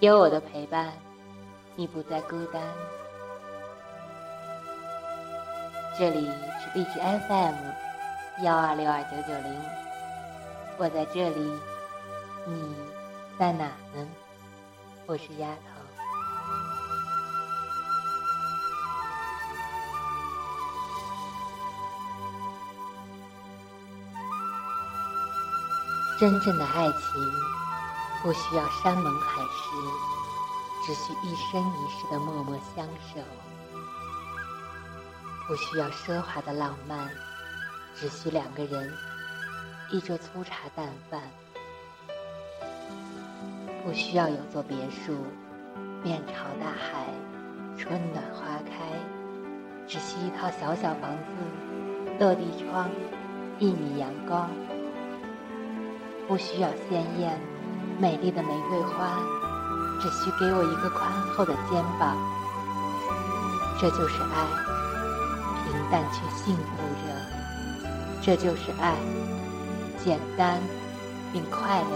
[0.00, 0.92] 有我的陪伴，
[1.74, 2.62] 你不再孤单。
[5.98, 7.54] 这里是荔枝 FM
[8.44, 9.58] 幺二六二九九零，
[10.76, 11.58] 我在这里，
[12.46, 12.74] 你
[13.38, 13.64] 在哪
[13.94, 14.06] 呢？
[15.06, 15.62] 我是丫头。
[26.20, 27.55] 真正的爱情，
[28.22, 33.22] 不需要山盟海誓，只需一生一世的默默相守；
[35.46, 37.08] 不需要奢华的浪漫，
[37.94, 38.92] 只需两个人
[39.92, 41.20] 一桌粗茶淡饭；
[43.84, 45.14] 不需要有座别墅，
[46.02, 47.06] 面朝大海，
[47.78, 48.90] 春暖花开，
[49.86, 52.90] 只需一套小小房子，落地窗，
[53.60, 54.50] 一米阳光。
[56.26, 57.40] 不需要鲜艳、
[57.98, 59.18] 美丽的玫瑰花，
[60.00, 62.14] 只需给我一个宽厚的肩膀。
[63.80, 64.46] 这就是爱，
[65.64, 66.62] 平淡却幸福
[67.00, 67.06] 着。
[68.22, 68.94] 这就是爱，
[70.04, 70.60] 简单
[71.32, 71.88] 并快乐。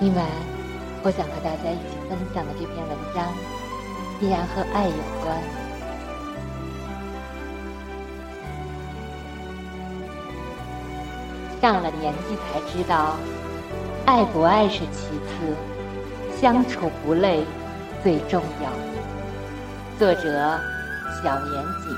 [0.00, 0.26] 今晚，
[1.02, 3.28] 我想和大家一起分享的这篇文章，
[4.20, 5.71] 依然和爱有关。
[11.62, 13.14] 上了年纪才知道，
[14.04, 15.54] 爱不爱是其次，
[16.40, 17.44] 相处不累
[18.02, 18.68] 最重要。
[19.96, 20.58] 作者：
[21.22, 21.96] 小年锦。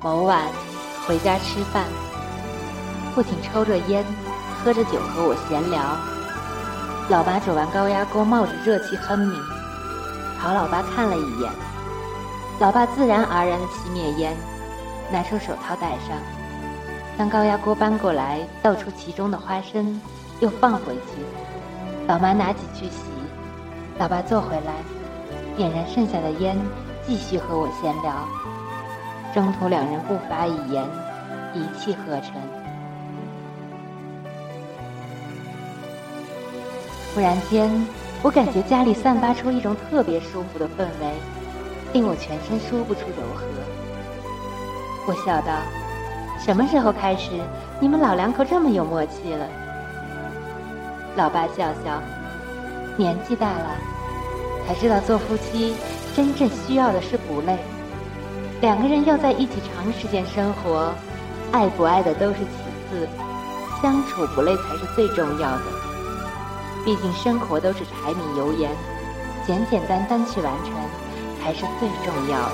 [0.00, 0.46] 某晚
[1.06, 1.84] 回家吃饭，
[3.14, 4.02] 父亲抽着烟，
[4.64, 5.78] 喝着酒和我闲聊，
[7.10, 9.61] 老妈煮完高压锅，冒着热气哼鸣。
[10.42, 11.52] 朝老爸看了一眼，
[12.58, 14.36] 老爸自然而然的熄灭烟，
[15.08, 16.18] 拿出手套戴上，
[17.16, 20.00] 将高压锅搬过来，倒出其中的花生，
[20.40, 21.22] 又放回去。
[22.08, 23.04] 老妈拿起去洗，
[24.00, 24.72] 老爸坐回来，
[25.56, 26.58] 点燃剩下的烟，
[27.06, 28.12] 继续和我闲聊。
[29.32, 30.84] 中途两人不发一言，
[31.54, 32.32] 一气呵成。
[37.14, 38.01] 忽然间。
[38.22, 41.12] 我感觉家里散发出一种特别舒服的氛围，
[41.92, 43.44] 令我全身说不出柔和。
[45.08, 45.52] 我笑道
[46.38, 47.30] ：“什么时候开始，
[47.80, 49.44] 你们老两口这么有默契了？”
[51.16, 52.00] 老爸笑笑
[52.96, 53.76] ：“年纪大了，
[54.68, 55.74] 才知道做夫妻
[56.14, 57.58] 真正需要的是不累。
[58.60, 60.94] 两个人要在一起长时间生活，
[61.50, 62.46] 爱不爱的都是其
[62.88, 63.08] 次，
[63.82, 65.62] 相处不累才是最重要的。”
[66.84, 68.72] 毕竟生活都是柴米油盐，
[69.46, 70.72] 简简单单去完成
[71.40, 72.52] 才是最重要的。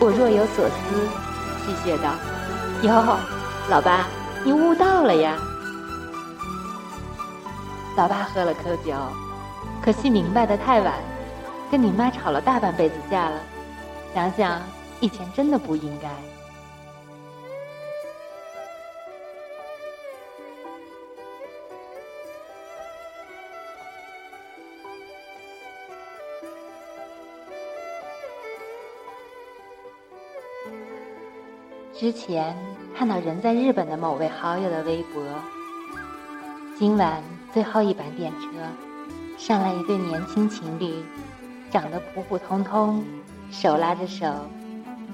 [0.00, 1.06] 我若有所思，
[1.64, 2.14] 戏谑道
[2.82, 3.18] ：“哟，
[3.68, 4.08] 老爸，
[4.42, 5.36] 你悟到了呀？”
[7.94, 8.94] 老爸喝了口酒，
[9.84, 10.94] 可惜明白的太晚，
[11.70, 13.38] 跟你妈吵了大半辈子架了。
[14.14, 14.62] 想想
[15.00, 16.08] 以前真的不应该。
[31.94, 32.56] 之前
[32.96, 35.22] 看到人在日本的某位好友的微博，
[36.78, 37.22] 今晚
[37.52, 38.46] 最后一班电车
[39.36, 41.04] 上来一对年轻情侣，
[41.70, 43.04] 长得普普通通，
[43.50, 44.26] 手拉着手，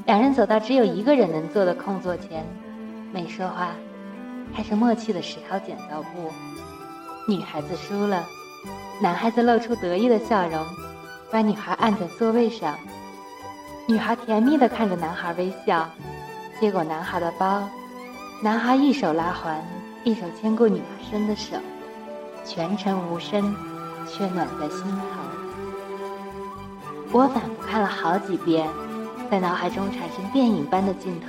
[0.07, 2.47] 两人走到只有一个人能坐的空座前，
[3.13, 3.73] 没说话，
[4.55, 6.31] 开始默契的石头剪刀布。
[7.27, 8.25] 女孩子输了，
[9.03, 10.65] 男孩子露出得意的笑容，
[11.31, 12.79] 把女孩按在座位上，
[13.89, 15.91] 女孩甜蜜的看着男孩微笑。
[16.61, 17.63] 接过男孩的包，
[18.43, 19.63] 男孩一手拉环，
[20.03, 21.57] 一手牵过女孩伸的手，
[22.45, 23.55] 全程无声，
[24.09, 25.07] 却暖在心头。
[27.13, 28.69] 我反复看了好几遍，
[29.31, 31.29] 在脑海中产生电影般的镜头，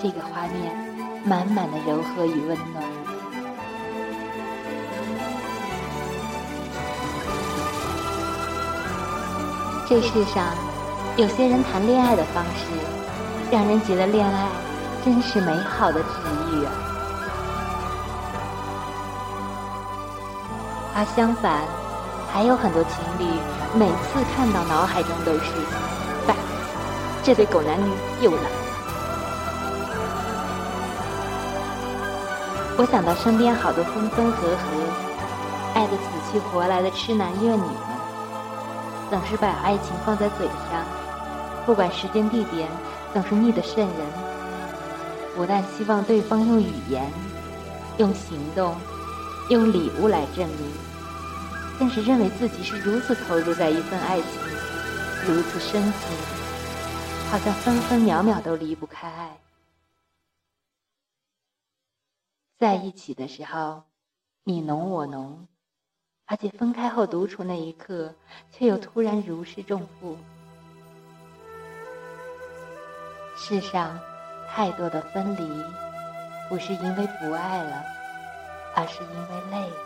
[0.00, 0.74] 这个画面
[1.22, 2.82] 满满的柔和与温暖。
[9.86, 10.54] 这世上，
[11.18, 12.95] 有些人谈恋爱的方式。
[13.50, 14.48] 让人觉得恋爱
[15.04, 16.06] 真是美好的治
[16.50, 16.72] 愈啊！
[20.96, 21.60] 而相反，
[22.32, 23.24] 还有很多情侣，
[23.74, 25.52] 每次看到脑海中都是
[26.26, 26.34] “爸，
[27.22, 27.90] 这对狗男女
[28.20, 28.48] 又来了。”
[32.78, 34.56] 我想到身边好多分分合合，
[35.74, 36.02] 爱的死
[36.32, 37.70] 去活来的痴男怨女们，
[39.08, 40.84] 总是把爱情放在嘴上，
[41.64, 42.68] 不管时间地点，
[43.12, 44.26] 总是腻得渗人。
[45.34, 47.12] 不但希望对方用语言、
[47.98, 48.74] 用行动、
[49.50, 50.72] 用礼物来证明，
[51.78, 54.30] 更是认为自己是如此投入在一份爱情，
[55.26, 55.92] 如此深情，
[57.30, 59.38] 好像分分秒秒都离不开爱。
[62.58, 63.82] 在一起的时候，
[64.44, 65.46] 你侬我侬，
[66.24, 68.14] 而且分开后独处那一刻，
[68.50, 70.16] 却又突然如释重负。
[73.36, 73.96] 世上
[74.48, 75.64] 太多的分离，
[76.48, 77.84] 不是因为不爱了，
[78.74, 79.76] 而是因为累了。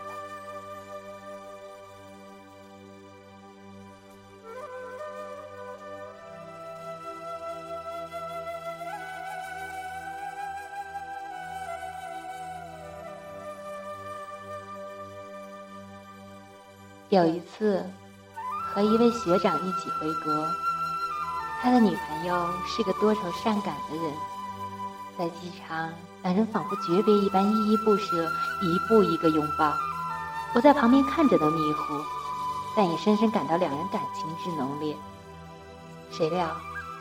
[17.08, 17.84] 有一次，
[18.72, 20.48] 和一位学长一起回国，
[21.62, 24.12] 他的女朋友是个多愁善感的人，
[25.18, 25.92] 在机场，
[26.22, 28.24] 两人仿佛诀别一般依依不舍，
[28.62, 29.74] 一步一个拥抱。
[30.54, 32.02] 我在旁边看着都迷糊，
[32.74, 34.96] 但也深深感到两人感情之浓烈。
[36.10, 36.50] 谁料，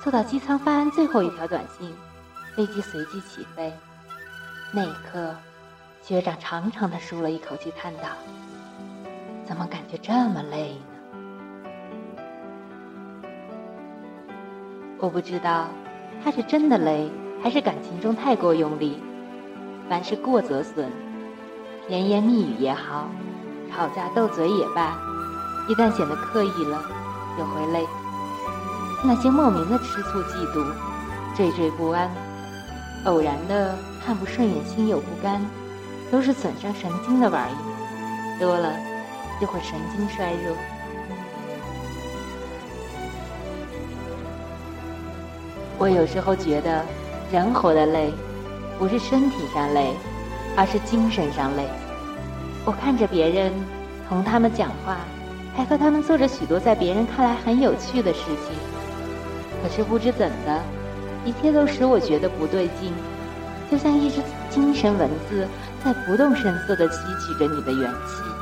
[0.04, 1.96] 坐到机舱发完最后一条短信，
[2.54, 3.74] 飞机随即起飞。
[4.74, 5.34] 那一刻，
[6.04, 8.10] 学长长长的舒了一口气，叹道。
[9.48, 10.78] 怎么感觉这么累
[15.02, 15.68] 我不知道，
[16.22, 17.10] 他是真的累，
[17.42, 19.02] 还是感情中太过用力。
[19.90, 20.92] 凡事过则损，
[21.88, 23.10] 甜言蜜语也好，
[23.72, 25.00] 吵架斗嘴也罢，
[25.70, 26.84] 一旦显得刻意了，
[27.38, 27.88] 就会累。
[29.04, 30.66] 那些莫名的吃醋、嫉妒、
[31.34, 32.10] 惴惴不安，
[33.06, 33.74] 偶然的
[34.06, 35.42] 看不顺眼、心有不甘，
[36.12, 38.74] 都是损伤神经的玩意儿，多了。
[39.40, 40.54] 就会神经衰弱。
[45.80, 46.84] 我有时候觉得，
[47.32, 48.14] 人活的累，
[48.78, 49.94] 不是身体上累，
[50.58, 51.64] 而是精神上累。
[52.66, 53.50] 我看着别人，
[54.10, 54.98] 同他们讲话，
[55.56, 58.54] 还和他们做着许多在别人看来很有趣的事情，
[59.64, 60.62] 可是不知怎的，
[61.24, 62.92] 一切都使我觉得不对劲，
[63.72, 65.48] 就像一只精神蚊子
[65.82, 68.39] 在不动声色地吸取着你的元气。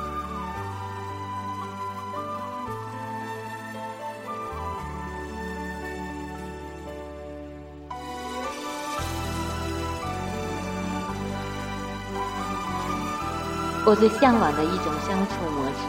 [13.88, 15.80] 我最向往的一种相处模式，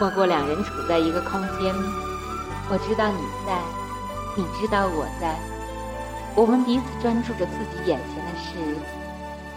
[0.00, 1.74] 莫过两人处在一个空间。
[2.70, 3.60] 我知道你在，
[4.34, 5.36] 你知道我在，
[6.34, 8.74] 我们彼此专注着自己眼前的事，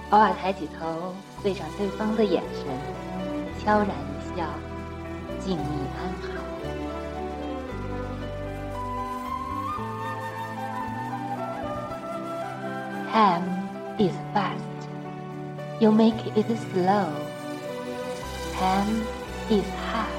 [0.09, 2.65] 偶尔抬起头对上对方的眼神，
[3.63, 4.45] 悄然一笑，
[5.39, 5.61] 静谧
[5.95, 6.27] 安好。
[13.13, 13.47] Time
[13.97, 14.70] is fast.
[15.81, 17.09] You make it slow.
[18.53, 19.01] Time
[19.49, 20.13] is hard.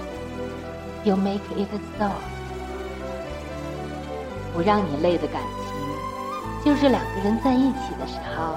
[1.04, 2.16] You make it soft.
[4.52, 5.72] 不让你累的感情，
[6.64, 8.56] 就是两个人在一起的时候，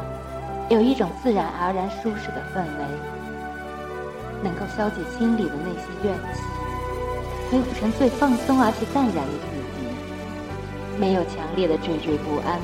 [0.67, 2.83] 有一种自然而然舒适的氛围，
[4.41, 6.41] 能够消解心里的那些怨气，
[7.51, 10.97] 恢复成最放松而且淡然的自己。
[10.97, 12.59] 没有强烈的惴惴不安，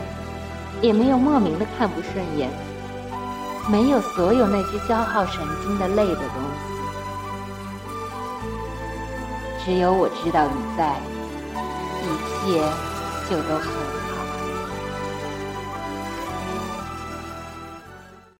[0.82, 2.50] 也没有莫名的看不顺眼。
[3.70, 6.26] 没有所有那些消耗神经的累的东
[9.60, 11.00] 西，只有我知道你在，
[12.02, 12.06] 一
[12.42, 12.62] 切
[13.30, 14.01] 就都很。